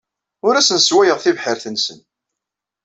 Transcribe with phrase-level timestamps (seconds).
[0.47, 1.99] Ur asen-sswayeɣ tibḥirt-nsen.